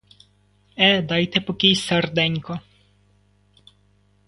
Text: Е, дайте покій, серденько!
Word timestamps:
Е, 0.77 1.01
дайте 1.01 1.41
покій, 1.41 1.75
серденько! 1.75 2.59